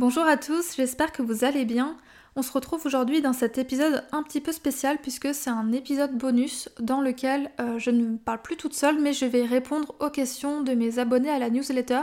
[0.00, 1.94] Bonjour à tous, j'espère que vous allez bien.
[2.34, 6.16] On se retrouve aujourd'hui dans cet épisode un petit peu spécial puisque c'est un épisode
[6.16, 10.08] bonus dans lequel euh, je ne parle plus toute seule mais je vais répondre aux
[10.08, 12.00] questions de mes abonnés à la newsletter.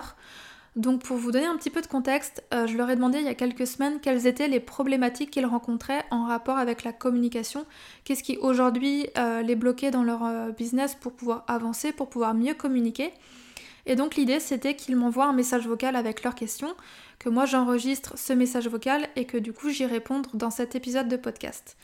[0.75, 3.25] Donc pour vous donner un petit peu de contexte, euh, je leur ai demandé il
[3.25, 7.65] y a quelques semaines quelles étaient les problématiques qu'ils rencontraient en rapport avec la communication,
[8.03, 12.53] qu'est-ce qui aujourd'hui euh, les bloquait dans leur business pour pouvoir avancer, pour pouvoir mieux
[12.53, 13.11] communiquer.
[13.87, 16.75] Et donc l'idée c'était qu'ils m'envoient un message vocal avec leurs questions,
[17.19, 21.07] que moi j'enregistre ce message vocal et que du coup j'y répondre dans cet épisode
[21.07, 21.77] de podcast.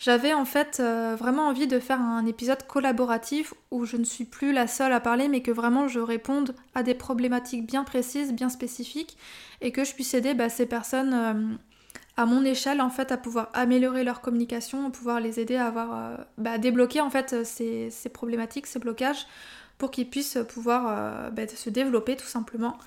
[0.00, 4.24] J'avais en fait euh, vraiment envie de faire un épisode collaboratif où je ne suis
[4.24, 8.32] plus la seule à parler mais que vraiment je réponde à des problématiques bien précises,
[8.32, 9.18] bien spécifiques
[9.60, 11.54] et que je puisse aider bah, ces personnes euh,
[12.16, 15.94] à mon échelle en fait à pouvoir améliorer leur communication, pouvoir les aider à avoir
[15.94, 19.26] euh, bah, débloquer en fait ces, problématiques, ces blocages
[19.76, 22.78] pour qu'ils puissent pouvoir bah, se développer tout simplement.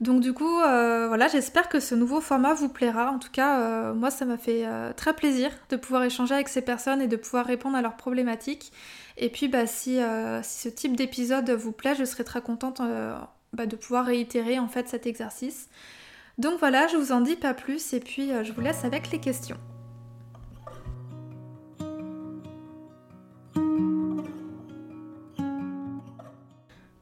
[0.00, 3.10] Donc du coup, euh, voilà, j'espère que ce nouveau format vous plaira.
[3.10, 4.64] En tout cas, euh, moi, ça m'a fait
[4.96, 8.72] très plaisir de pouvoir échanger avec ces personnes et de pouvoir répondre à leurs problématiques.
[9.16, 9.98] Et puis, bah, si,
[10.42, 12.80] si ce type d'épisode vous plaît, je serai très contente
[13.52, 15.68] bah, de pouvoir réitérer en fait cet exercice.
[16.38, 19.18] Donc voilà, je vous en dis pas plus et puis je vous laisse avec les
[19.18, 19.58] questions.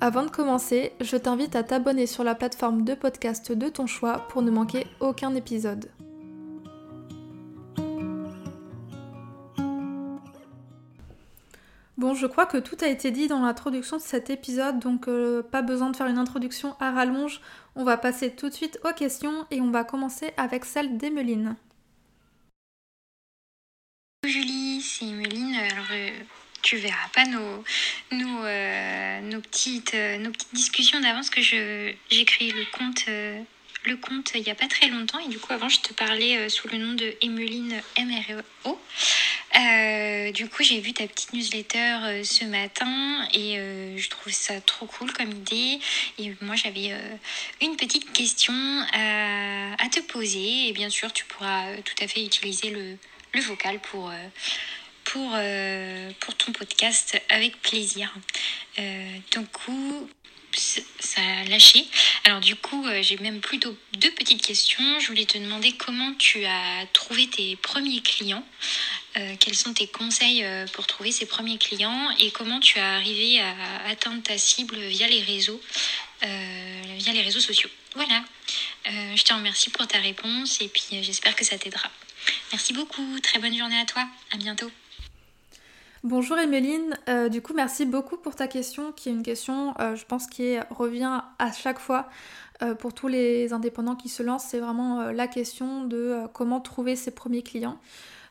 [0.00, 4.28] Avant de commencer, je t'invite à t'abonner sur la plateforme de podcast de ton choix
[4.28, 5.90] pour ne manquer aucun épisode.
[11.96, 15.42] Bon, je crois que tout a été dit dans l'introduction de cet épisode, donc euh,
[15.42, 17.40] pas besoin de faire une introduction à rallonge.
[17.74, 21.56] On va passer tout de suite aux questions et on va commencer avec celle d'Emeline.
[24.24, 25.56] Julie, c'est Emeline.
[25.90, 26.10] Euh,
[26.68, 27.64] tu verras pas nos,
[28.12, 33.40] nos, euh, nos, petites, euh, nos petites discussions d'avance que j'ai créé le compte, euh,
[33.84, 35.18] le compte il n'y a pas très longtemps.
[35.18, 38.78] Et du coup, avant, je te parlais sous le nom de Emeline MREO.
[40.34, 43.56] du coup, j'ai vu ta petite newsletter ce matin et
[43.96, 45.80] je trouve ça trop cool comme idée.
[46.18, 46.92] Et moi, j'avais
[47.62, 48.52] une petite question
[48.92, 50.68] à, à, te poser.
[50.68, 52.98] Et bien sûr, tu pourras tout à fait utiliser le,
[53.32, 54.12] le vocal pour
[55.08, 58.12] pour, euh, pour ton podcast avec plaisir.
[58.78, 60.08] Euh, donc, coup,
[60.52, 61.86] ça a lâché.
[62.24, 65.00] Alors du coup, euh, j'ai même plutôt deux petites questions.
[65.00, 68.44] Je voulais te demander comment tu as trouvé tes premiers clients,
[69.40, 73.88] quels sont tes conseils pour trouver ces premiers clients et comment tu as arrivé à
[73.88, 75.60] atteindre ta cible via les réseaux,
[76.22, 77.70] via les réseaux sociaux.
[77.94, 78.22] Voilà.
[78.86, 81.90] je te remercie pour ta réponse et puis j'espère que ça t'aidera.
[82.52, 83.18] Merci beaucoup.
[83.20, 84.06] Très bonne journée à toi.
[84.32, 84.70] À bientôt.
[86.04, 89.96] Bonjour Emeline, euh, du coup merci beaucoup pour ta question qui est une question euh,
[89.96, 92.08] je pense qui revient à chaque fois
[92.62, 96.94] euh, pour tous les indépendants qui se lancent, c'est vraiment la question de comment trouver
[96.94, 97.78] ses premiers clients.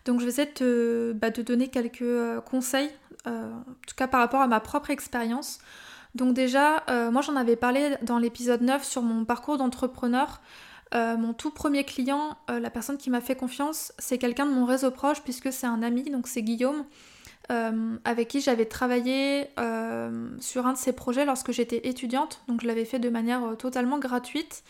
[0.05, 2.89] Donc je vais essayer de te, bah, donner quelques conseils,
[3.25, 5.59] en tout cas par rapport à ma propre expérience.
[6.16, 10.41] Donc déjà, moi j'en avais parlé dans l'épisode 9 sur mon parcours d'entrepreneur.
[10.94, 14.91] mon tout premier client, la personne qui m'a fait confiance, c'est quelqu'un de mon réseau
[14.91, 16.85] proche puisque c'est un ami, donc c'est Guillaume.
[17.50, 22.62] Euh, avec qui j'avais travaillé euh, sur un de ses projets lorsque j'étais étudiante, donc
[22.62, 24.63] je l'avais fait de manière euh, totalement gratuite.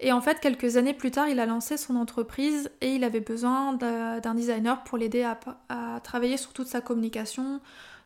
[0.00, 3.20] Et en fait, quelques années plus tard, il a lancé son entreprise et il avait
[3.20, 7.60] besoin d'un designer pour l'aider à, travailler sur toute sa communication.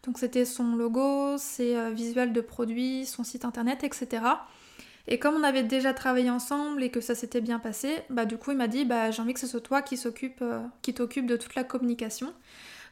[0.05, 4.23] Donc c'était son logo, ses visuels de produits, son site internet, etc.
[5.09, 8.37] Et comme on avait déjà travaillé ensemble et que ça s'était bien passé, bah du
[8.39, 9.99] coup il m'a dit bah j'ai envie que ce soit toi qui
[10.83, 12.33] qui t'occupe de toute la communication.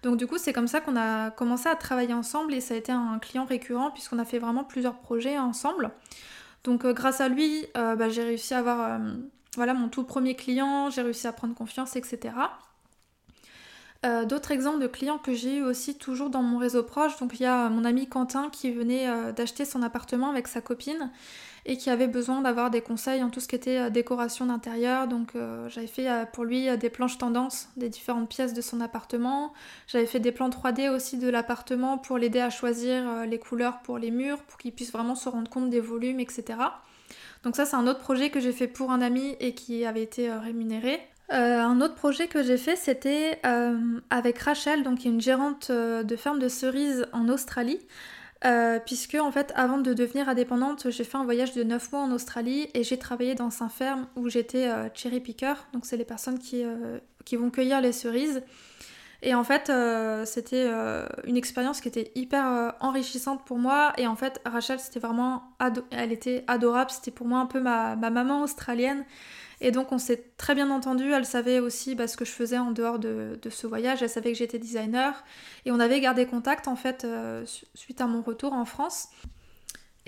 [0.03, 2.77] Donc du coup, c'est comme ça qu'on a commencé à travailler ensemble et ça a
[2.77, 5.91] été un client récurrent puisqu'on a fait vraiment plusieurs projets ensemble.
[6.65, 9.15] Donc euh, grâce à lui, euh, bah, j'ai réussi à avoir euh,
[9.56, 12.35] voilà, mon tout premier client, j'ai réussi à prendre confiance, etc.
[14.03, 17.43] D'autres exemples de clients que j'ai eu aussi toujours dans mon réseau proche, donc il
[17.43, 21.11] y a mon ami Quentin qui venait d'acheter son appartement avec sa copine
[21.69, 25.06] et qui avait besoin d'avoir des conseils en tout ce qui était euh, décoration d'intérieur.
[25.06, 28.81] Donc euh, j'avais fait euh, pour lui des planches tendance des différentes pièces de son
[28.81, 29.53] appartement.
[29.87, 33.99] J'avais fait des plans 3D aussi de l'appartement pour l'aider à choisir les couleurs pour
[33.99, 36.59] les murs, pour qu'il puisse vraiment se rendre compte des volumes, etc.
[37.45, 40.03] Donc ça c'est un autre projet que j'ai fait pour un ami et qui avait
[40.03, 41.00] été rémunéré.
[41.31, 43.41] Un autre projet que j'ai fait, c'était
[44.11, 47.81] avec Rachel, donc une gérante de ferme de cerises en Australie.
[48.87, 52.13] puisque en fait avant de devenir indépendante j'ai fait un voyage de 9 mois en
[52.13, 56.39] Australie et j'ai travaillé dans un ferme où j'étais cherry picker donc c'est les personnes
[56.39, 56.65] qui,
[57.37, 58.43] vont cueillir les cerises
[59.23, 63.93] et en fait, euh, c'était euh, une expérience qui était hyper euh, enrichissante pour moi.
[63.97, 65.43] Et en fait, Rachel, c'était vraiment.
[65.91, 66.91] Elle était adorable.
[66.91, 69.05] C'était pour moi un peu ma, maman australienne.
[69.61, 71.11] Et donc, on s'est très bien entendu.
[71.13, 74.03] Elle savait aussi bah, ce que je faisais en dehors de, ce voyage.
[74.03, 75.25] Elle savait que j'étais designer.
[75.65, 77.07] Et on avait gardé contact, en fait,
[77.75, 79.09] suite à mon retour en France.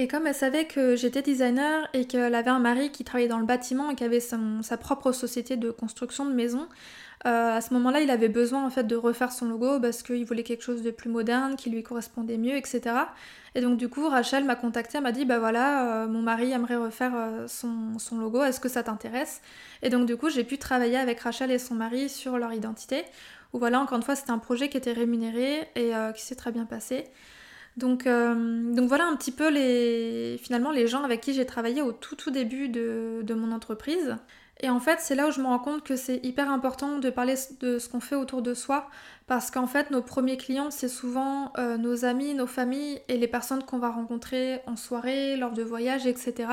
[0.01, 3.39] Et comme elle savait que j'étais designer et qu'elle avait un mari qui travaillait dans
[3.39, 6.69] le bâtiment et qui avait sa propre société de construction de maisons,
[7.27, 10.25] euh, à ce moment-là, il avait besoin en fait de refaire son logo parce qu'il
[10.25, 12.81] voulait quelque chose de plus moderne, qui lui correspondait mieux, etc.
[13.55, 16.51] Et donc du coup, Rachel m'a contacté, elle m'a dit bah voilà, euh, mon mari
[16.51, 19.43] aimerait refaire euh, son, logo, est-ce que ça t'intéresse?
[19.83, 23.05] Et donc du coup, j'ai pu travailler avec Rachel et son mari sur leur identité.
[23.53, 26.53] Ou voilà, encore une fois, c'était un projet qui était rémunéré et qui s'est très
[26.53, 27.05] bien passé.
[27.81, 31.93] Donc, donc voilà un petit peu les, finalement les gens avec qui j'ai travaillé au
[31.93, 34.17] tout tout début de, de mon entreprise.
[34.63, 37.09] Et en fait, c'est là où je me rends compte que c'est hyper important de
[37.11, 38.89] parler de ce qu'on fait autour de soi,
[39.27, 43.29] parce qu'en fait, nos premiers clients, c'est souvent euh, nos amis, nos familles et les
[43.29, 46.49] personnes qu'on va rencontrer en soirée, lors de voyages, etc.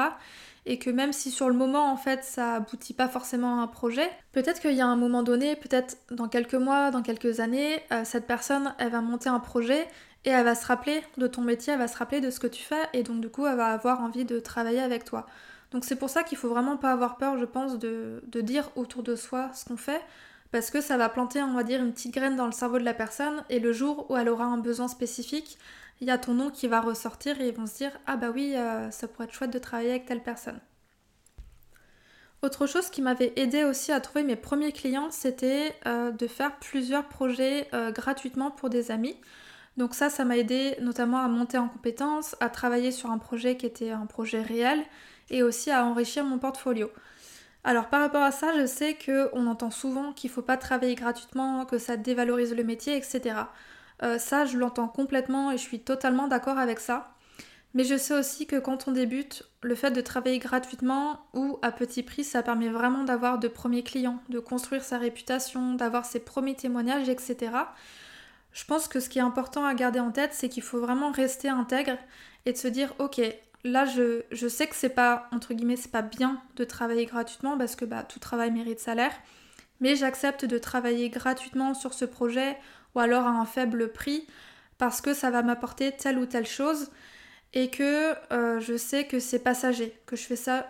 [0.66, 3.68] Et que même si sur le moment, en fait, ça aboutit pas forcément à un
[3.68, 7.82] projet, peut-être qu'il y a un moment donné, peut-être dans quelques mois, dans quelques années,
[7.92, 9.86] euh, cette personne, elle va monter un projet
[10.26, 12.48] et elle va se rappeler de ton métier, elle va se rappeler de ce que
[12.48, 15.26] tu fais, et donc du coup, elle va avoir envie de travailler avec toi.
[15.72, 19.04] Donc c'est pour ça qu'il faut vraiment pas avoir peur, je pense, de, dire autour
[19.04, 20.02] de soi ce qu'on fait,
[20.52, 22.86] parce que ça va planter, on va dire, une petite graine dans le cerveau de
[22.86, 25.58] la personne, et le jour où elle aura un besoin spécifique,
[26.00, 28.30] il y a ton nom qui va ressortir et ils vont se dire ah bah
[28.34, 30.60] oui, euh, ça pourrait être chouette de travailler avec telle personne.
[32.44, 36.58] Autre chose qui m'avait aidé aussi à trouver mes premiers clients, c'était euh, de faire
[36.60, 39.18] plusieurs projets euh, gratuitement pour des amis.
[39.78, 43.58] Donc ça, ça m'a aidé notamment à monter en compétences, à travailler sur un projet
[43.58, 44.84] qui était un projet réel
[45.30, 46.90] et aussi à enrichir mon portfolio.
[47.64, 50.96] Alors par rapport à ça, je sais qu'on entend souvent qu'il ne faut pas travailler
[50.96, 53.36] gratuitement, que ça dévalorise le métier, etc.
[54.04, 57.14] Euh, ça, je l'entends complètement et je suis totalement d'accord avec ça.
[57.74, 61.72] Mais je sais aussi que quand on débute, le fait de travailler gratuitement ou à
[61.72, 66.20] petit prix, ça permet vraiment d'avoir de premiers clients, de construire sa réputation, d'avoir ses
[66.20, 67.52] premiers témoignages, etc.
[68.54, 71.12] Je pense que ce qui est important à garder en tête, c'est qu'il faut vraiment
[71.12, 71.98] rester intègre
[72.46, 73.22] et de se dire, ok,
[73.64, 77.76] là je, sais que c'est pas entre guillemets c'est pas bien de travailler gratuitement parce
[77.76, 79.14] que bah, tout travail mérite salaire
[79.80, 82.58] mais j'accepte de travailler gratuitement sur ce projet
[82.96, 84.28] ou alors à un faible prix
[84.78, 86.90] parce que ça va m'apporter telle ou telle chose
[87.54, 90.68] et que euh, je sais que c'est passager, que je fais ça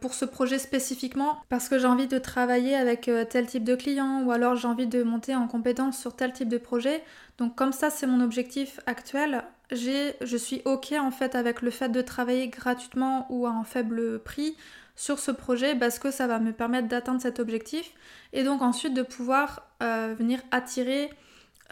[0.00, 3.76] pour ce projet spécifiquement parce que j'ai envie de travailler avec euh, tel type de
[3.76, 7.02] client ou alors j'ai envie de monter en compétence sur tel type de projet.
[7.38, 11.88] Donc comme ça c'est mon objectif actuel, je suis ok en fait avec le fait
[11.88, 14.56] de travailler gratuitement ou à un faible prix
[14.96, 17.92] sur ce projet parce que ça va me permettre d'atteindre cet objectif
[18.32, 21.10] et donc ensuite de pouvoir euh, venir attirer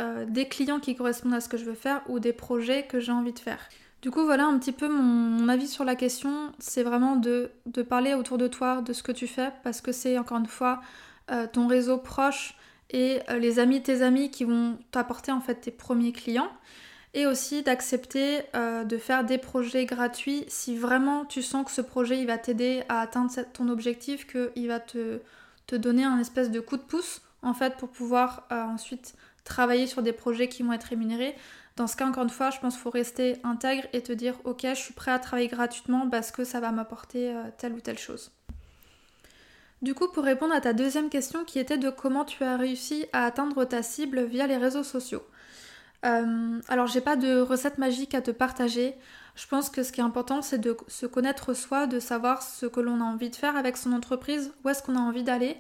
[0.01, 3.01] euh, des clients qui correspondent à ce que je veux faire ou des projets que
[3.01, 3.69] j'ai envie de faire.
[4.03, 7.51] Du coup voilà un petit peu mon, avis sur la question, c'est vraiment de,
[7.89, 10.81] parler autour de toi de ce que tu fais parce que c'est encore une fois
[11.31, 12.57] euh, ton réseau proche
[12.91, 16.51] et les amis tes amis qui vont t'apporter en fait tes premiers clients
[17.15, 21.81] et aussi d'accepter euh, de faire des projets gratuits si vraiment tu sens que ce
[21.81, 25.21] projet il va t'aider à atteindre ton objectif, qu'il va te,
[25.67, 29.15] te, donner un espèce de coup de pouce en fait pour pouvoir euh, ensuite
[29.45, 31.35] travailler sur des projets qui vont être rémunérés.
[31.79, 34.35] Dans ce cas, encore une fois, je pense qu'il faut rester intègre et te dire
[34.43, 37.81] ok, je suis prêt à travailler gratuitement parce que ça va m'apporter euh, telle ou
[37.81, 38.33] telle chose.
[39.81, 43.07] Du coup, pour répondre à ta deuxième question qui était de comment tu as réussi
[43.13, 45.23] à atteindre ta cible via les réseaux sociaux.
[46.05, 48.97] Euh, alors j'ai pas de recette magique à te partager.
[49.37, 52.67] Je pense que ce qui est important c'est de se connaître soi, de savoir ce
[52.67, 55.57] que l'on a envie de faire avec son entreprise, où est-ce qu'on a envie d'aller,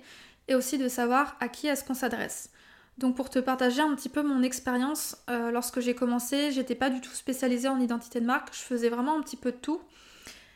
[0.48, 2.50] et aussi de savoir à qui est-ce qu'on s'adresse.
[2.98, 6.90] Donc pour te partager un petit peu mon expérience, euh, lorsque j'ai commencé, j'étais pas
[6.90, 9.80] du tout spécialisée en identité de marque, je faisais vraiment un petit peu de tout.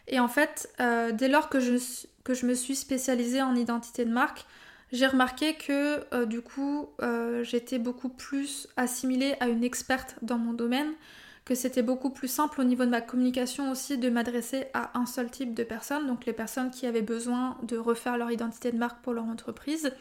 [0.09, 4.45] Et en fait, euh, dès lors que je, me suis spécialisée en identité de marque,
[4.91, 6.91] j'ai remarqué que euh, du coup
[7.43, 10.93] j'étais beaucoup plus assimilée à une experte dans mon domaine,
[11.45, 15.07] que c'était beaucoup plus simple au niveau de ma communication aussi de m'adresser à un
[15.07, 18.79] seul type de personnes, donc les personnes qui avaient besoin de refaire leur identité de
[18.79, 19.93] marque pour leur entreprise,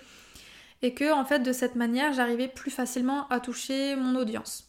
[0.82, 4.68] et que en fait de cette manière j'arrivais plus facilement à toucher mon audience.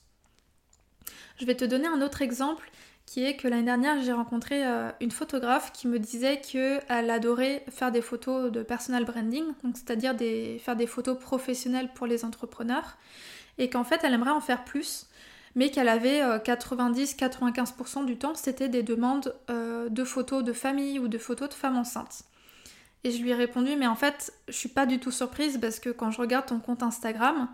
[1.38, 2.71] Je vais te donner un autre exemple
[3.07, 7.64] qui est que l'année dernière j'ai rencontré euh, une photographe qui me disait qu'elle adorait
[7.71, 10.16] faire des photos de personal branding, c'est-à-dire
[10.61, 12.97] faire des photos professionnelles pour les entrepreneurs,
[13.59, 15.09] et qu'en fait elle aimerait en faire plus,
[15.54, 20.99] mais qu'elle avait 90-95% euh, du temps c'était des demandes euh, de photos de famille
[20.99, 22.25] ou de photos de femmes enceintes.
[23.04, 25.80] Et je lui ai répondu mais en fait je suis pas du tout surprise parce
[25.80, 27.49] que quand je regarde ton compte Instagram,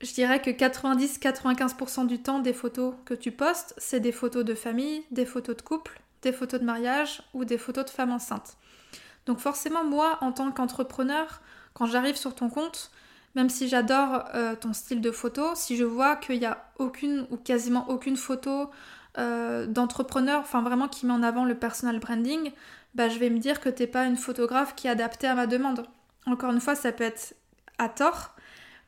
[0.00, 4.54] je dirais que 90-95% du temps des photos que tu postes, c'est des photos de
[4.54, 8.56] famille, des photos de couple, des photos de mariage ou des photos de femmes enceintes.
[9.26, 11.40] Donc forcément, moi, en tant qu'entrepreneur,
[11.74, 12.90] quand j'arrive sur ton compte,
[13.34, 17.26] même si j'adore euh, ton style de photo, si je vois qu'il n'y a aucune
[17.30, 18.70] ou quasiment aucune photo
[19.18, 22.52] euh, d'entrepreneur, enfin vraiment qui met en avant le personal branding,
[22.94, 25.34] bah, je vais me dire que tu n'es pas une photographe qui est adaptée à
[25.34, 25.86] ma demande.
[26.26, 27.34] Encore une fois, ça peut être
[27.78, 28.34] à tort,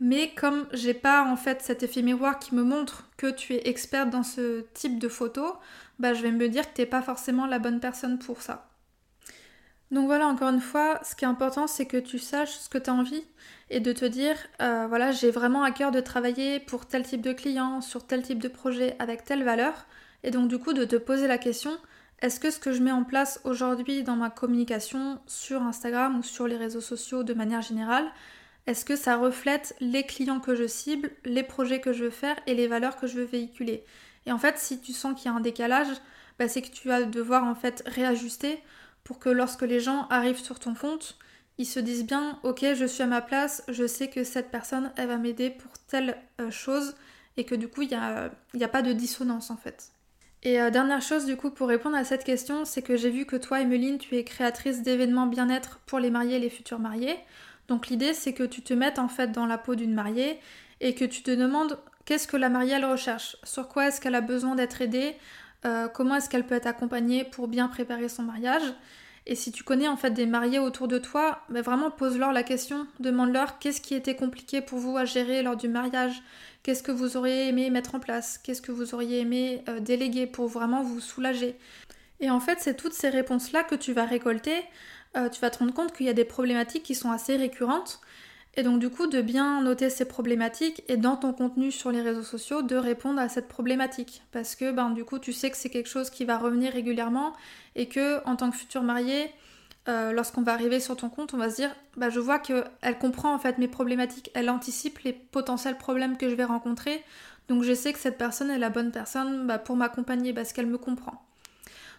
[0.01, 3.69] mais comme j'ai pas en fait cet effet miroir qui me montre que tu es
[3.69, 5.55] experte dans ce type de photo,
[5.99, 8.71] bah je vais me dire que t'es pas forcément la bonne personne pour ça.
[9.91, 12.79] Donc voilà, encore une fois, ce qui est important, c'est que tu saches ce que
[12.79, 13.25] tu as envie
[13.71, 17.23] et de te dire, euh, voilà, j'ai vraiment à cœur de travailler pour tel type
[17.23, 19.87] de client, sur tel type de projet, avec telle valeur.
[20.23, 21.77] Et donc du coup, de te poser la question,
[22.23, 26.23] est-ce que ce que je mets en place aujourd'hui dans ma communication sur Instagram ou
[26.23, 28.07] sur les réseaux sociaux de manière générale,
[28.67, 32.37] est-ce que ça reflète les clients que je cible, les projets que je veux faire
[32.47, 33.85] et les valeurs que je veux véhiculer?
[34.27, 35.89] Et en fait, si tu sens qu'il y a un décalage,
[36.39, 38.63] bah, c'est que tu vas devoir en fait réajuster
[39.05, 41.19] pour que lorsque les gens arrivent sur ton compte,
[41.59, 44.93] ils se disent bien ok je suis à ma place, je sais que cette personne
[44.97, 46.95] elle va m'aider pour telle euh, chose
[47.37, 49.91] et que du coup il n'y a, a, pas de dissonance en fait.
[50.43, 53.27] Et euh, dernière chose du coup pour répondre à cette question, c'est que j'ai vu
[53.27, 57.17] que toi Emeline tu es créatrice d'événements bien-être pour les mariés et les futurs mariés.
[57.69, 60.41] Donc l'idée c'est que tu te mettes en fait dans la peau d'une mariée
[60.81, 64.15] et que tu te demandes qu'est-ce que la mariée elle recherche, sur quoi est-ce qu'elle
[64.15, 65.15] a besoin d'être aidée,
[65.67, 68.75] euh, comment est-ce qu'elle peut être accompagnée pour bien préparer son mariage?
[69.27, 72.43] Et si tu connais en fait des mariés autour de toi, ben vraiment pose-leur la
[72.43, 76.23] question, demande-leur qu'est-ce qui était compliqué pour vous à gérer lors du mariage,
[76.63, 80.27] qu'est-ce que vous auriez aimé mettre en place, qu'est-ce que vous auriez aimé euh, déléguer
[80.27, 81.57] pour vraiment vous soulager?
[82.21, 84.65] Et en fait, c'est toutes ces réponses-là que tu vas récolter
[85.17, 88.01] euh, tu vas te rendre compte qu'il y a des problématiques qui sont assez récurrentes.
[88.57, 92.03] Et donc du coup, de bien noter ces problématiques et dans ton contenu sur les
[92.03, 94.23] réseaux sociaux, de répondre à cette problématique.
[94.33, 97.33] Parce que ben, du coup, tu sais que c'est quelque chose qui va revenir régulièrement
[97.77, 99.31] et que en tant que futur marié,
[99.89, 102.99] euh, lorsqu'on va arriver sur ton compte, on va se dire, bah, je vois qu'elle
[103.01, 107.03] comprend en fait mes problématiques, elle anticipe les potentiels problèmes que je vais rencontrer.
[107.49, 110.67] Donc je sais que cette personne est la bonne personne bah, pour m'accompagner parce qu'elle
[110.67, 111.25] me comprend.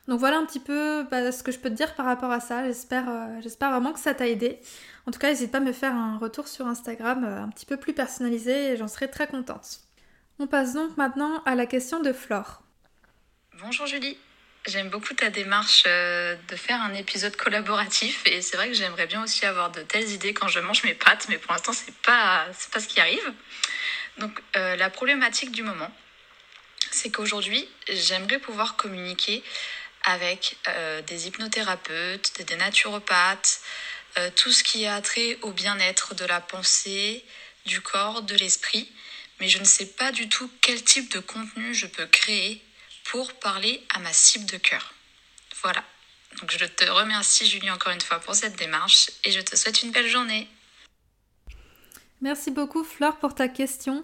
[0.08, 2.39] Donc voilà un petit peu bah, ce que je peux te dire par rapport à
[2.39, 2.65] ça.
[2.65, 4.60] J'espère, euh, j'espère vraiment que ça t'a aidé.
[5.05, 7.65] En tout cas, n'hésite pas à me faire un retour sur Instagram euh, un petit
[7.65, 9.79] peu plus personnalisé et j'en serai très contente.
[10.39, 12.62] On passe donc maintenant à la question de Flore.
[13.62, 14.17] Bonjour Julie.
[14.67, 19.08] J'aime beaucoup ta démarche euh, de faire un épisode collaboratif et c'est vrai que j'aimerais
[19.08, 21.96] bien aussi avoir de telles idées quand je mange mes pâtes, mais pour l'instant c'est
[22.05, 23.34] pas pas ce qui arrive.
[24.20, 25.89] Donc la problématique du moment,
[26.91, 29.43] c'est qu'aujourd'hui j'aimerais pouvoir communiquer
[30.03, 33.62] avec euh, des hypnothérapeutes, des, naturopathes,
[34.18, 37.24] euh, tout ce qui a trait au bien-être de la pensée,
[37.65, 38.91] du corps, de l'esprit.
[39.39, 42.63] Mais je ne sais pas du tout quel type de contenu je peux créer
[43.06, 44.94] pour parler à ma cible de cœur.
[45.63, 45.84] Voilà.
[46.39, 49.84] Donc je te remercie Julie encore une fois pour cette démarche et je te souhaite
[49.84, 50.48] une belle journée.
[52.22, 54.03] Merci beaucoup Fleur pour ta question.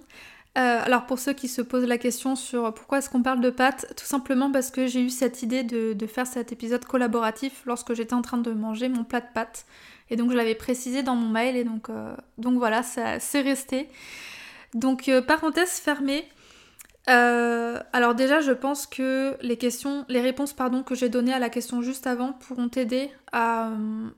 [0.57, 3.51] Euh, alors pour ceux qui se posent la question sur pourquoi est-ce qu'on parle de
[3.51, 7.93] pâtes, tout simplement parce que j'ai eu cette idée de, faire cet épisode collaboratif lorsque
[7.93, 9.67] j'étais en train de manger mon plat de pâtes.
[10.09, 13.41] Et donc je l'avais précisé dans mon mail et donc, euh, donc voilà, ça c'est
[13.41, 13.89] resté.
[14.73, 16.27] Donc euh, parenthèse fermée.
[17.07, 21.49] alors déjà je pense que les questions, les réponses pardon, que j'ai données à la
[21.49, 23.71] question juste avant pourront t'aider à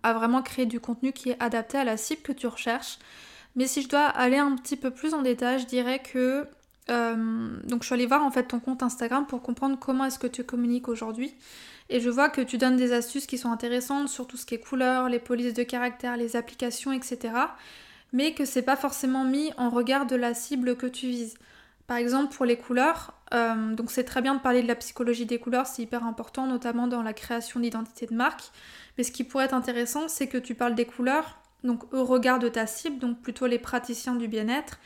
[0.03, 2.97] vraiment créer du contenu qui est adapté à la cible que tu recherches.
[3.55, 6.47] Mais si je dois aller un petit peu plus en détail, je dirais que
[6.89, 10.19] euh, donc je suis allée voir en fait ton compte Instagram pour comprendre comment est-ce
[10.19, 11.33] que tu communiques aujourd'hui.
[11.89, 14.55] Et je vois que tu donnes des astuces qui sont intéressantes sur tout ce qui
[14.55, 17.33] est couleurs, les polices de caractère, les applications, etc.
[18.13, 21.35] Mais que c'est pas forcément mis en regard de la cible que tu vises.
[21.87, 25.25] Par exemple pour les couleurs, euh, donc c'est très bien de parler de la psychologie
[25.25, 28.51] des couleurs, c'est hyper important, notamment dans la création d'identité de marque.
[28.97, 32.39] Mais ce qui pourrait être intéressant, c'est que tu parles des couleurs donc au regard
[32.39, 34.79] de ta cible, donc plutôt les praticiens du bien-être,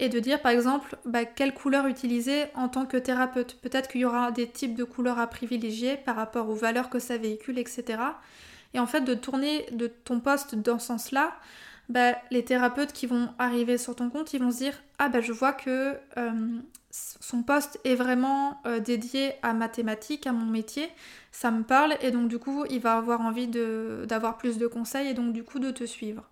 [0.00, 3.56] et de dire par exemple bah, quelle couleur utiliser en tant que thérapeute.
[3.60, 6.98] Peut-être qu'il y aura des types de couleurs à privilégier par rapport aux valeurs que
[6.98, 8.02] ça véhicule, etc.
[8.74, 11.32] Et en fait de tourner de ton poste dans ce sens-là,
[11.90, 15.20] bah, les thérapeutes qui vont arriver sur ton compte, ils vont se dire Ah, bah,
[15.20, 16.30] je vois que euh,
[16.90, 20.88] son poste est vraiment euh, dédié à mathématiques, à mon métier,
[21.32, 25.08] ça me parle, et donc du coup, il va avoir envie d'avoir plus de conseils
[25.08, 26.30] et donc du coup de te suivre.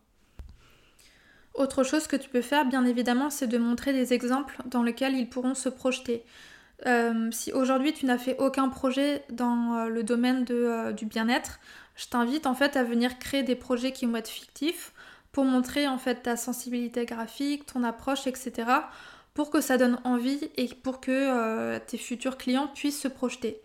[1.59, 5.17] Autre chose que tu peux faire, bien évidemment, c'est de montrer des exemples dans lesquels
[5.17, 6.25] ils pourront se projeter.
[6.87, 11.59] Euh, si aujourd'hui tu n'as fait aucun projet dans le domaine du bien-être,
[11.97, 14.93] je t'invite en fait à venir créer des projets qui vont être fictifs
[15.33, 18.53] pour montrer en fait ta sensibilité graphique, ton approche, etc.
[19.35, 23.61] pour que ça donne envie et pour que euh, tes futurs clients puissent se projeter.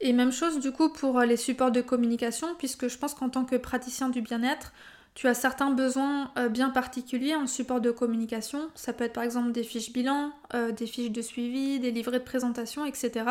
[0.00, 3.44] Et même chose du coup pour les supports de communication, puisque je pense qu'en tant
[3.44, 4.72] que praticien du bien-être,
[5.14, 8.70] tu as certains besoins euh, bien particuliers en support de communication.
[8.74, 12.20] Ça peut être par exemple des fiches bilan, euh, des fiches de suivi, des livrets
[12.20, 13.24] de présentation, etc.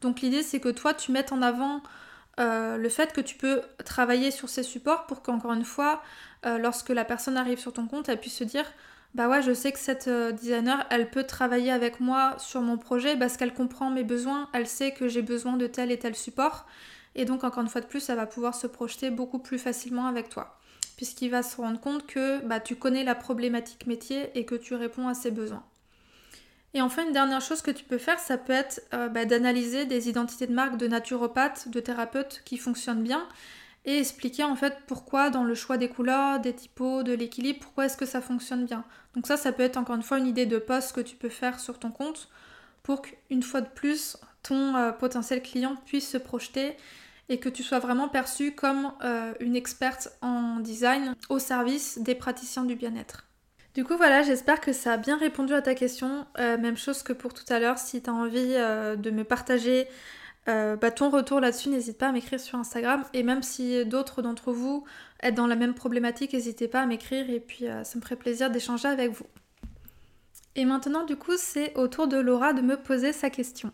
[0.00, 1.82] Donc l'idée c'est que toi tu mettes en avant
[2.38, 6.02] le fait que tu peux travailler sur ces supports pour qu'encore une fois,
[6.44, 8.64] euh, lorsque la personne arrive sur ton compte, elle puisse se dire
[9.14, 12.78] bah ouais, je sais que cette euh, designer, elle peut travailler avec moi sur mon
[12.78, 16.16] projet parce qu'elle comprend mes besoins, elle sait que j'ai besoin de tel et tel
[16.16, 16.66] support.
[17.14, 20.06] Et donc, encore une fois de plus, elle va pouvoir se projeter beaucoup plus facilement
[20.06, 20.58] avec toi.
[21.02, 24.76] Puisqu'il va se rendre compte que bah, tu connais la problématique métier et que tu
[24.76, 25.64] réponds à ses besoins.
[26.74, 29.84] Et enfin, une dernière chose que tu peux faire, ça peut être euh, bah, d'analyser
[29.84, 33.26] des identités de marque de naturopathes, de thérapeutes qui fonctionnent bien
[33.84, 37.86] et expliquer en fait pourquoi dans le choix des couleurs, des typos, de l'équilibre, pourquoi
[37.86, 38.84] est-ce que ça fonctionne bien.
[39.16, 41.30] Donc ça, ça peut être encore une fois une idée de poste que tu peux
[41.30, 42.28] faire sur ton compte
[42.84, 46.76] pour qu'une fois de plus, ton euh, potentiel client puisse se projeter
[47.28, 52.14] et que tu sois vraiment perçu comme euh, une experte en design au service des
[52.14, 53.26] praticiens du bien-être.
[53.74, 56.26] Du coup voilà, j'espère que ça a bien répondu à ta question.
[56.38, 59.88] Euh, même chose que pour tout à l'heure, si tu as envie de me partager
[60.48, 63.04] euh, bah, ton retour là-dessus, n'hésite pas à m'écrire sur Instagram.
[63.12, 64.84] Et même si d'autres d'entre vous
[65.20, 68.16] êtes dans la même problématique, n'hésitez pas à m'écrire et puis euh, ça me ferait
[68.16, 69.26] plaisir d'échanger avec vous.
[70.54, 73.72] Et maintenant, du coup, c'est au tour de Laura de me poser sa question.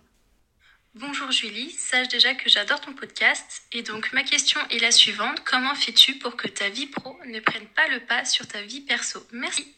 [1.01, 5.45] Bonjour Julie, sache déjà que j'adore ton podcast et donc ma question est la suivante.
[5.49, 8.81] Comment fais-tu pour que ta vie pro ne prenne pas le pas sur ta vie
[8.81, 9.21] perso?
[9.31, 9.73] Merci.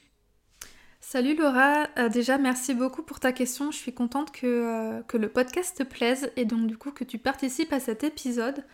[1.02, 3.70] Salut Laura, euh, déjà merci beaucoup pour ta question.
[3.70, 7.04] Je suis contente que, euh, que, le podcast te plaise et donc du coup que
[7.04, 8.64] tu participes à cet épisode.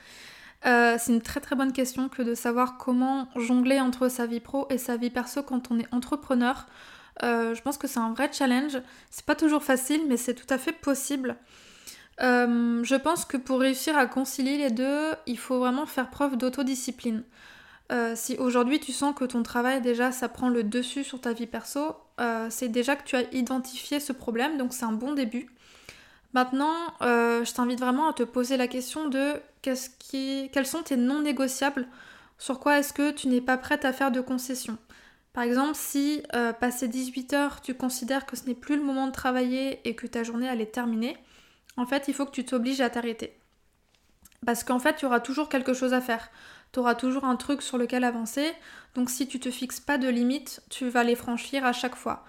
[0.66, 4.40] Euh, c'est une très très bonne question que de savoir comment jongler entre sa vie
[4.40, 6.68] pro et sa vie perso quand on est entrepreneur.
[7.22, 8.78] je pense que c'est un vrai challenge.
[9.10, 11.36] C'est pas toujours facile, mais c'est tout à fait possible.
[12.18, 17.22] Je pense que pour réussir à concilier les deux, il faut vraiment faire preuve d'autodiscipline.
[17.92, 21.32] Euh, si aujourd'hui tu sens que ton travail déjà ça prend le dessus sur ta
[21.32, 25.12] vie perso, euh, c'est déjà que tu as identifié ce problème, donc c'est un bon
[25.12, 25.48] début.
[26.32, 30.50] Maintenant, euh, je t'invite vraiment à te poser la question de qui...
[30.52, 31.86] quels sont tes non négociables,
[32.38, 34.78] sur quoi est-ce que tu n'es pas prête à faire de concessions?
[35.32, 36.22] Par exemple, si
[36.60, 40.06] passé 18 heures, tu considères que ce n'est plus le moment de travailler et que
[40.06, 41.16] ta journée elle est terminée,
[41.76, 43.38] en fait, il faut que tu t'obliges à t'arrêter.
[44.44, 46.30] Parce qu'en fait, il y aura toujours quelque chose à faire
[46.72, 48.52] tu auras toujours un truc sur lequel avancer.
[48.94, 52.24] Donc si tu te fixes pas de limites, tu vas les franchir à chaque fois.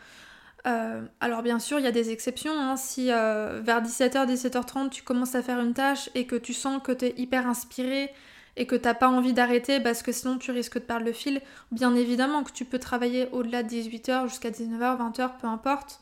[0.65, 2.57] Euh, alors bien sûr, il y a des exceptions.
[2.57, 2.77] Hein.
[2.77, 6.81] Si euh, vers 17h, 17h30, tu commences à faire une tâche et que tu sens
[6.81, 8.11] que tu es hyper inspiré
[8.55, 11.41] et que t'as pas envie d'arrêter parce que sinon tu risques de perdre le fil,
[11.71, 15.99] bien évidemment que tu peux travailler au-delà de 18h jusqu'à 19h, 20h, peu importe.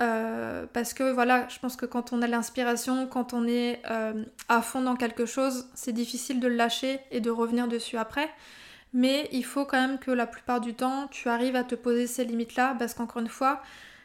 [0.00, 4.24] Euh, parce que voilà, je pense que quand on a l'inspiration, quand on est euh,
[4.48, 8.30] à fond dans quelque chose, c'est difficile de le lâcher et de revenir dessus après.
[8.92, 12.06] Mais il faut quand même que la plupart du temps, tu arrives à te poser
[12.06, 13.62] ces limites-là, parce qu'encore une fois,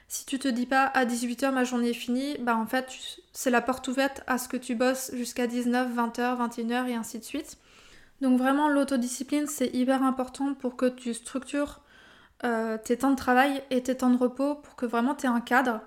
[0.08, 2.88] si tu te dis pas à 18h ma journée est finie, bah en fait,
[3.34, 7.20] c'est la porte ouverte à ce que tu bosses jusqu'à 19, 20h, 21h et ainsi
[7.20, 7.58] de suite.
[8.22, 11.81] Donc vraiment, l'autodiscipline, c'est hyper important pour que tu structures
[12.44, 15.30] euh, tes temps de travail et tes temps de repos pour que vraiment tu aies
[15.30, 15.82] un cadre.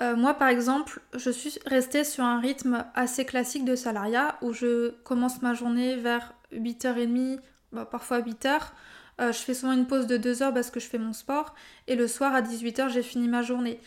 [0.00, 4.52] Euh, moi par exemple, je suis restée sur un rythme assez classique de salariat où
[4.52, 7.38] je commence ma journée vers 8h30,
[7.72, 8.72] bah, parfois 8h.
[9.20, 11.54] Euh, je fais souvent une pause de 2 heures parce que je fais mon sport
[11.86, 13.80] et le soir à 18h j'ai fini ma journée.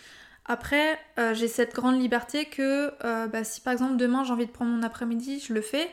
[0.48, 1.00] Après,
[1.34, 2.94] j'ai cette grande liberté que
[3.26, 5.90] bah, si par exemple demain j'ai envie de prendre mon après-midi, je le fais.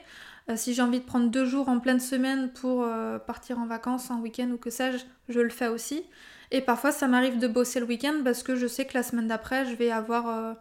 [0.49, 3.67] Euh, si j'ai envie de prendre deux jours en pleine semaine pour euh, partir en
[3.67, 6.03] vacances, en week-end ou que sais-je, je le fais aussi.
[6.51, 9.29] Et parfois, ça m'arrive de bosser le week-end parce que je sais que la semaine
[9.29, 10.53] d'après, je vais avoir euh,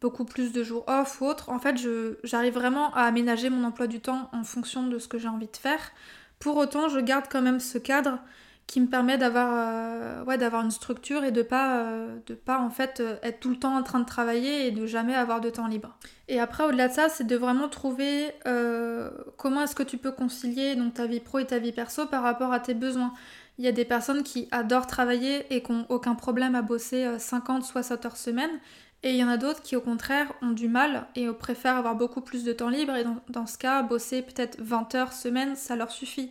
[0.00, 1.50] beaucoup plus de jours off ou autre.
[1.50, 1.76] En fait,
[2.24, 5.46] j'arrive vraiment à aménager mon emploi du temps en fonction de ce que j'ai envie
[5.46, 5.92] de faire.
[6.38, 8.18] Pour autant, je garde quand même ce cadre
[8.70, 12.60] qui me permet d'avoir euh, ouais, d'avoir une structure et de pas euh, de pas
[12.60, 15.40] en fait euh, être tout le temps en train de travailler et de jamais avoir
[15.40, 15.96] de temps libre.
[16.28, 18.32] Et après au-delà de ça, c'est de vraiment trouver
[19.36, 22.22] comment est-ce que tu peux concilier donc ta vie pro et ta vie perso par
[22.22, 23.12] rapport à tes besoins.
[23.58, 27.18] Il y a des personnes qui adorent travailler et qui n'ont aucun problème à bosser
[27.18, 28.50] 50, 60 heures semaine.
[29.02, 31.96] Et il y en a d'autres qui au contraire ont du mal et préfèrent avoir
[31.96, 35.74] beaucoup plus de temps libre et dans, ce cas bosser peut-être 20 heures semaine ça
[35.74, 36.30] leur suffit.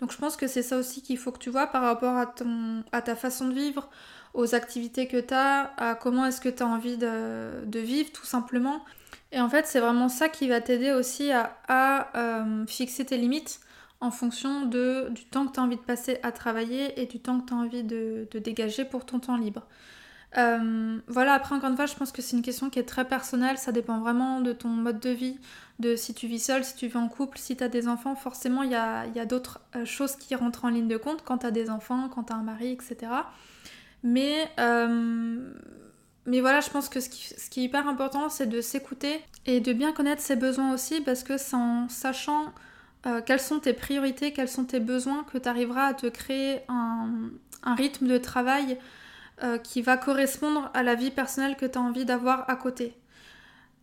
[0.00, 2.26] Donc je pense que c'est ça aussi qu'il faut que tu vois par rapport à,
[2.26, 3.88] ton, à ta façon de vivre,
[4.34, 8.26] aux activités que tu as, à comment est-ce que tu as envie de, vivre tout
[8.26, 8.84] simplement.
[9.32, 13.60] Et en fait c'est vraiment ça qui va t'aider aussi à, euh, fixer tes limites
[14.00, 17.18] en fonction de, du temps que tu as envie de passer à travailler et du
[17.18, 19.66] temps que tu as envie de dégager pour ton temps libre.
[20.38, 23.06] Euh, voilà, après encore une fois, je pense que c'est une question qui est très
[23.06, 25.38] personnelle, ça dépend vraiment de ton mode de vie,
[25.78, 28.14] de si tu vis seul, si tu vis en couple, si tu as des enfants,
[28.14, 31.46] forcément il y a, d'autres euh, choses qui rentrent en ligne de compte quand tu
[31.46, 33.12] as des enfants, quand tu as un mari, etc.
[34.02, 35.52] Mais, euh,
[36.26, 39.20] mais voilà, je pense que ce qui, ce qui est hyper important, c'est de s'écouter
[39.46, 42.52] et de bien connaître ses besoins aussi, parce que c'est en sachant
[43.24, 47.30] quelles sont tes priorités, quels sont tes besoins, que tu arriveras à te créer un,
[47.62, 48.78] un rythme de travail
[49.42, 52.96] euh, qui va correspondre à la vie personnelle que tu as envie d'avoir à côté.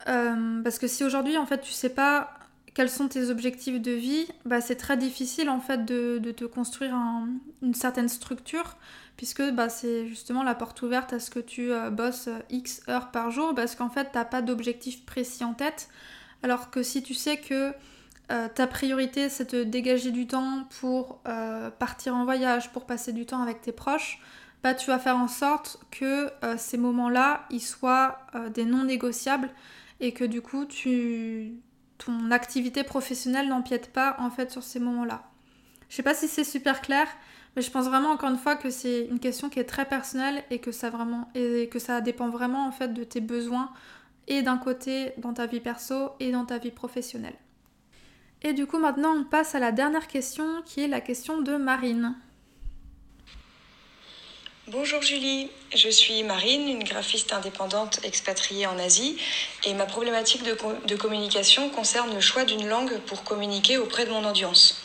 [0.08, 2.34] Euh, parce que si aujourd'hui en fait tu sais pas
[2.74, 6.96] quels sont tes objectifs de vie, bah, c'est très difficile en fait de, te construire
[7.62, 8.78] une certaine structure
[9.16, 13.12] puisque bah, c'est justement la porte ouverte à ce que tu euh, bosses X heures
[13.12, 15.88] par jour parce qu'en fait t'as pas d'objectif précis en tête
[16.42, 17.74] alors que si tu sais que
[18.56, 21.22] ta priorité c'est de dégager du temps pour
[21.78, 24.20] partir en voyage, pour passer du temps avec tes proches,
[24.64, 28.86] bah, tu vas faire en sorte que euh, ces moments-là, ils soient euh, des non
[28.86, 29.50] négociables
[30.00, 30.66] et que du coup,
[31.98, 35.24] ton activité professionnelle n'empiète pas en fait sur ces moments-là.
[35.90, 37.08] Je sais pas si c'est super clair,
[37.56, 40.44] mais je pense vraiment encore une fois que c'est une question qui est très personnelle
[40.50, 43.70] et que ça vraiment et que ça dépend vraiment en fait de tes besoins
[44.28, 47.36] et d'un côté dans ta vie perso et dans ta vie professionnelle.
[48.42, 51.58] Et du coup maintenant on passe à la dernière question qui est la question de
[51.58, 52.16] Marine.
[54.70, 59.18] Bonjour Julie, je suis Marine, une graphiste indépendante expatriée en Asie
[59.66, 64.26] et ma problématique de, communication concerne le choix d'une langue pour communiquer auprès de mon
[64.26, 64.82] audience.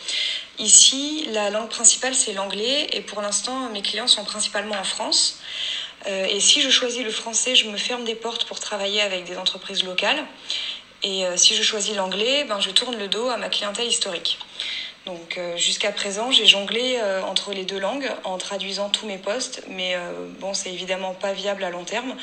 [0.58, 5.38] Ici, la langue principale c'est l'anglais et pour l'instant mes clients sont principalement en France.
[6.08, 9.26] Euh, et si je choisis le français, je me ferme des portes pour travailler avec
[9.26, 10.26] des entreprises locales.
[11.04, 14.40] Et euh, si je choisis l'anglais, ben, je tourne le dos à ma clientèle historique.
[15.08, 19.16] Donc euh, jusqu'à présent, j'ai jonglé euh, entre les deux langues en traduisant tous mes
[19.16, 22.14] posts, mais euh, bon, c'est évidemment pas viable à long terme,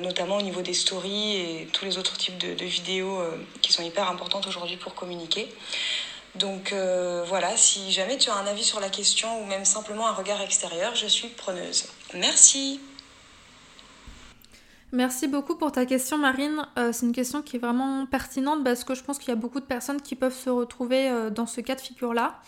[0.00, 3.20] notamment au niveau des stories et tous les autres types de, vidéos
[3.60, 5.52] qui sont hyper importantes aujourd'hui pour communiquer.
[6.36, 6.72] Donc
[7.26, 10.40] voilà, si jamais tu as un avis sur la question ou même simplement un regard
[10.40, 11.88] extérieur, je suis preneuse.
[12.14, 12.80] Merci.
[14.92, 16.64] Merci beaucoup pour ta question Marine.
[16.78, 19.36] Euh, c'est une question qui est vraiment pertinente parce que je pense qu'il y a
[19.36, 22.40] beaucoup de personnes qui peuvent se retrouver euh, dans ce cas de figure-là.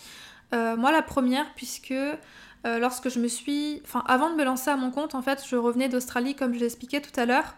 [0.54, 1.94] Euh, moi la première puisque
[2.64, 3.80] lorsque je me suis...
[3.84, 6.60] Enfin avant de me lancer à mon compte en fait je revenais d'Australie comme je
[6.60, 7.54] l'expliquais tout à l'heure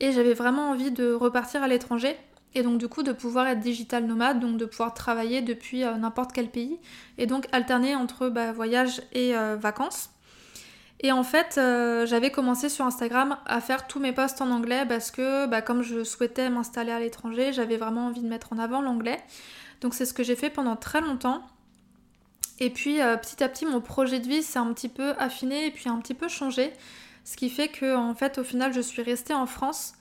[0.00, 2.14] et j'avais vraiment envie de repartir à l'étranger
[2.54, 6.32] et donc du coup de pouvoir être digital nomade, donc de pouvoir travailler depuis n'importe
[6.32, 6.78] quel pays
[7.16, 10.10] et donc alterner entre bah, voyage et vacances.
[11.02, 14.84] Et en fait, euh, j'avais commencé sur Instagram à faire tous mes posts en anglais
[14.86, 18.58] parce que bah, comme je souhaitais m'installer à l'étranger, j'avais vraiment envie de mettre en
[18.58, 19.18] avant l'anglais.
[19.80, 21.42] Donc c'est ce que j'ai fait pendant très longtemps.
[22.58, 25.66] Et puis euh, petit à petit, mon projet de vie s'est un petit peu affiné
[25.66, 26.70] et puis un petit peu changé.
[27.24, 29.94] Ce qui fait que en fait, au final, je suis restée en France.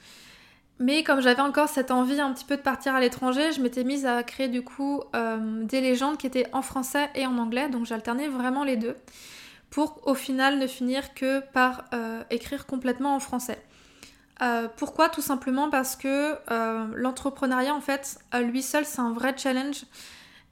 [0.80, 3.86] Mais comme j'avais encore cette envie un petit peu de partir à l'étranger, je m'étais
[3.86, 7.70] mise à créer du coup euh, des légendes qui étaient en français et en anglais.
[7.70, 8.98] Donc j'alternais vraiment les deux
[9.70, 13.62] pour au final ne finir que par euh, écrire complètement en français.
[14.42, 15.10] Euh, pourquoi?
[15.10, 19.84] Tout simplement parce que euh, l'entrepreneuriat, en fait, à lui seul, c'est un vrai challenge.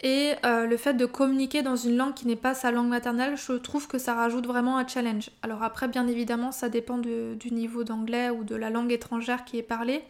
[0.03, 3.53] Et le fait de communiquer dans une langue qui n'est pas sa langue maternelle, je
[3.53, 5.32] trouve que ça rajoute vraiment un challenge.
[5.41, 9.58] Alors après, bien évidemment, ça dépend du niveau d'anglais ou de la langue étrangère qui
[9.58, 10.03] est parlée,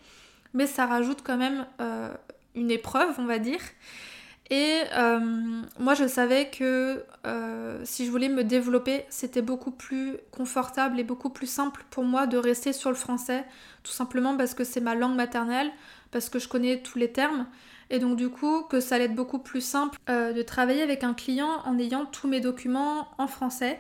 [0.53, 1.65] mais ça rajoute quand même
[2.53, 3.61] une épreuve, on va dire.
[4.49, 5.19] Et euh,
[5.79, 11.03] moi, je savais que euh, si je voulais me développer, c'était beaucoup plus confortable et
[11.03, 13.43] beaucoup plus simple pour moi de rester sur le français,
[13.83, 15.69] tout simplement parce que c'est ma langue maternelle,
[16.11, 17.45] parce que je connais tous les termes.
[17.89, 21.03] Et donc du coup, que ça allait être beaucoup plus simple euh, de travailler avec
[21.03, 23.79] un client en ayant tous mes documents en français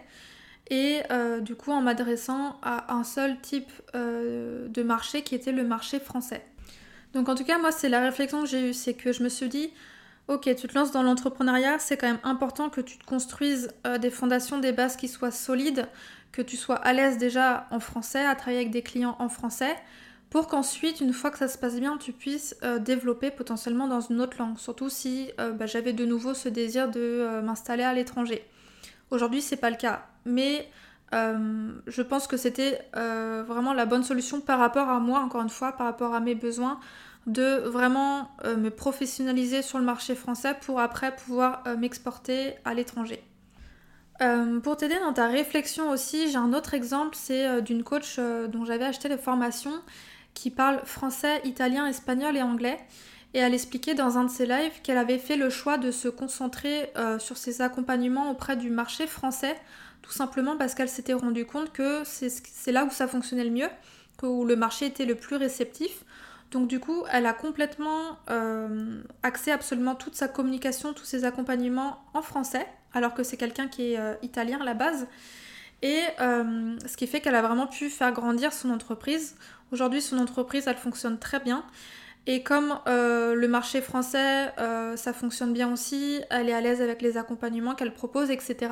[0.69, 0.99] et
[1.39, 6.43] du coup en m'adressant à un seul type de marché qui était le marché français.
[7.13, 9.29] Donc en tout cas, moi, c'est la réflexion que j'ai eue, c'est que je me
[9.29, 9.71] suis dit,
[10.27, 13.97] Ok, tu te lances dans l'entrepreneuriat, c'est quand même important que tu te construises euh,
[13.97, 15.87] des fondations, des bases qui soient solides,
[16.33, 19.73] que tu sois à l'aise déjà en français, à travailler avec des clients en français,
[20.29, 24.01] pour qu'ensuite, une fois que ça se passe bien, tu puisses euh, développer potentiellement dans
[24.01, 24.57] une autre langue.
[24.57, 28.45] Surtout si euh, bah, j'avais de nouveau ce désir de m'installer à l'étranger.
[29.11, 30.07] Aujourd'hui, c'est pas le cas.
[30.25, 30.67] Mais
[31.13, 35.71] je pense que c'était vraiment la bonne solution par rapport à moi, encore une fois,
[35.71, 36.81] par rapport à mes besoins,
[37.27, 43.21] de vraiment euh, me professionnaliser sur le marché français pour après pouvoir m'exporter à l'étranger.
[44.63, 48.85] pour t'aider dans ta réflexion aussi, j'ai un autre exemple, c'est d'une coach dont j'avais
[48.85, 49.79] acheté les formations
[50.33, 52.79] qui parle français, italien, espagnol et anglais.
[53.33, 56.07] Et elle expliquait dans un de ses lives qu'elle avait fait le choix de se
[56.07, 59.55] concentrer sur ses accompagnements auprès du marché français
[60.07, 63.69] tout simplement parce qu'elle s'était rendue compte que c'est là où ça fonctionnait le mieux,
[64.23, 66.05] où le marché était le plus réceptif.
[66.51, 71.97] Donc du coup, elle a complètement euh, axé absolument toute sa communication, tous ses accompagnements
[72.13, 75.07] en français, alors que c'est quelqu'un qui est euh, italien à la base.
[75.81, 79.35] Et euh, ce qui fait qu'elle a vraiment pu faire grandir son entreprise.
[79.71, 81.63] Aujourd'hui, son entreprise, elle fonctionne très bien.
[82.25, 84.51] Et comme le marché français,
[84.97, 88.69] ça fonctionne bien aussi, elle est à l'aise avec les accompagnements qu'elle propose, etc.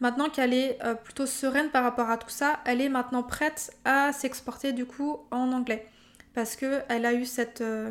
[0.00, 3.72] Maintenant qu'elle est euh, plutôt sereine par rapport à tout ça, elle est maintenant prête
[3.84, 5.88] à s'exporter du coup en anglais.
[6.34, 7.90] Parce qu'elle a eu cette, euh,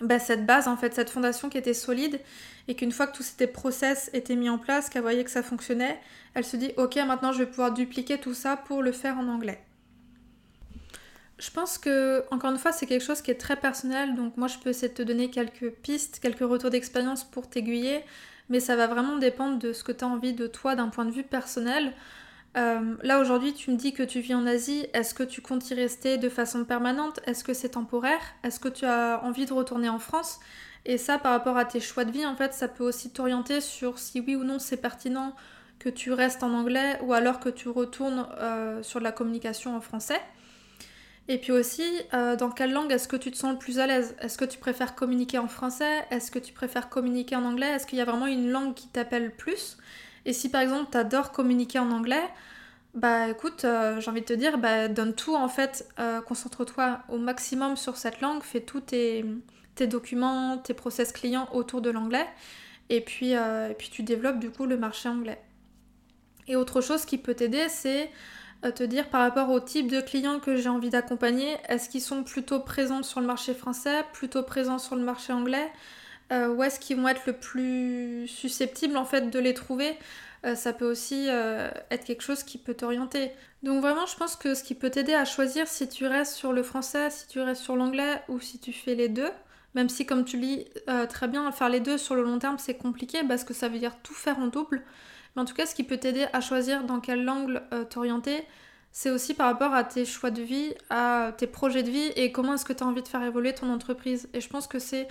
[0.00, 2.20] bah, cette base, en fait, cette fondation qui était solide
[2.68, 5.42] et qu'une fois que tous ces process étaient mis en place, qu'elle voyait que ça
[5.42, 5.98] fonctionnait,
[6.34, 9.26] elle se dit ok maintenant je vais pouvoir dupliquer tout ça pour le faire en
[9.26, 9.60] anglais.
[11.38, 14.48] Je pense que, encore une fois, c'est quelque chose qui est très personnel, donc moi
[14.48, 18.04] je peux essayer de te donner quelques pistes, quelques retours d'expérience pour t'aiguiller,
[18.48, 21.04] mais ça va vraiment dépendre de ce que tu as envie de toi d'un point
[21.04, 21.92] de vue personnel.
[22.56, 24.86] Euh, là aujourd'hui, tu me dis que tu vis en Asie.
[24.94, 27.20] Est-ce que tu comptes y rester de façon permanente?
[27.26, 28.20] Est-ce que c'est temporaire?
[28.42, 30.40] Est-ce que tu as envie de retourner en France?
[30.84, 33.60] Et ça, par rapport à tes choix de vie, en fait, ça peut aussi t'orienter
[33.60, 35.34] sur si oui ou non c'est pertinent
[35.78, 39.80] que tu restes en anglais ou alors que tu retournes euh, sur la communication en
[39.80, 40.20] français.
[41.28, 41.84] Et puis aussi,
[42.14, 44.16] euh, dans quelle langue est-ce que tu te sens le plus à l'aise?
[44.20, 46.06] Est-ce que tu préfères communiquer en français?
[46.10, 47.66] Est-ce que tu préfères communiquer en anglais?
[47.66, 49.76] Est-ce qu'il y a vraiment une langue qui t'appelle plus?
[50.28, 52.22] Et si par exemple tu adores communiquer en anglais,
[52.92, 56.98] bah écoute, euh, j'ai envie de te dire, bah, donne tout en fait, euh, concentre-toi
[57.08, 59.24] au maximum sur cette langue, fais tous tes,
[59.88, 62.26] documents, tes process clients autour de l'anglais,
[62.90, 65.40] et puis, et puis tu développes du coup le marché anglais.
[66.46, 68.10] Et autre chose qui peut t'aider, c'est
[68.74, 72.22] te dire par rapport au type de clients que j'ai envie d'accompagner, est-ce qu'ils sont
[72.22, 75.70] plutôt présents sur le marché français, plutôt présents sur le marché anglais,
[76.32, 79.96] euh, ou est-ce qu'ils vont être le plus susceptibles en fait de les trouver?
[80.44, 83.32] Euh, ça peut aussi euh, être quelque chose qui peut t'orienter.
[83.62, 86.52] Donc vraiment, je pense que ce qui peut t'aider à choisir si tu restes sur
[86.52, 89.30] le français, si tu restes sur l'anglais ou si tu fais les deux,
[89.74, 90.66] même si comme tu lis
[91.08, 93.78] très bien, faire les deux sur le long terme c'est compliqué parce que ça veut
[93.78, 94.82] dire tout faire en double.
[95.34, 98.44] Mais en tout cas, ce qui peut t'aider à choisir dans quel angle t'orienter,
[98.92, 102.32] c'est aussi par rapport à tes choix de vie, à tes projets de vie et
[102.32, 104.28] comment est-ce que tu as envie de faire évoluer ton entreprise.
[104.34, 105.08] Et je pense que c'est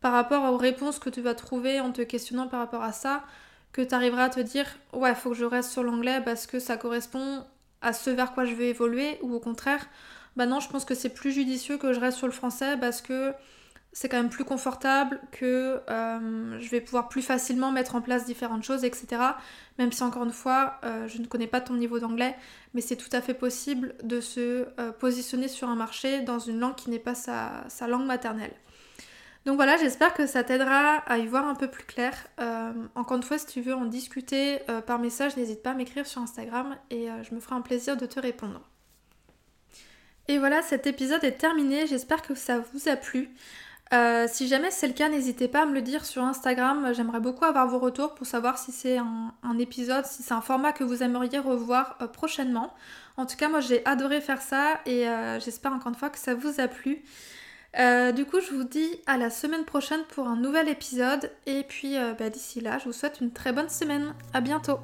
[0.00, 3.24] par rapport aux réponses que tu vas trouver en te questionnant par rapport à ça
[3.72, 6.58] que tu arriveras à te dire ouais, faut que je reste sur l'anglais parce que
[6.58, 7.44] ça correspond
[7.80, 9.86] à ce vers quoi je veux évoluer ou au contraire,
[10.36, 13.02] bah non, je pense que c'est plus judicieux que je reste sur le français parce
[13.02, 13.34] que
[13.92, 18.26] c'est quand même plus confortable, que euh, je vais pouvoir plus facilement mettre en place
[18.26, 19.22] différentes choses, etc.
[19.78, 22.36] Même si encore une fois, euh, je ne connais pas ton niveau d'anglais,
[22.74, 26.60] mais c'est tout à fait possible de se euh, positionner sur un marché dans une
[26.60, 28.52] langue qui n'est pas sa, langue maternelle.
[29.48, 32.12] Donc voilà, j'espère que ça t'aidera à y voir un peu plus clair.
[32.94, 36.20] encore une fois, si tu veux en discuter par message, n'hésite pas à m'écrire sur
[36.20, 38.60] Instagram et je me ferai un plaisir de te répondre.
[40.28, 43.30] Et voilà, cet épisode est terminé, j'espère que ça vous a plu.
[43.94, 46.92] Euh, si jamais c'est le cas, n'hésitez pas à me le dire sur Instagram.
[46.92, 50.72] J'aimerais beaucoup avoir vos retours pour savoir si c'est un, épisode, si c'est un format
[50.72, 52.74] que vous aimeriez revoir euh, prochainement.
[53.16, 56.18] En tout cas, moi j'ai adoré faire ça et euh, j'espère encore une fois que
[56.18, 57.02] ça vous a plu.
[57.74, 61.30] Du coup, je vous dis à la semaine prochaine pour un nouvel épisode.
[61.46, 64.14] Et puis bah, d'ici là, je vous souhaite une très bonne semaine.
[64.32, 64.78] À bientôt!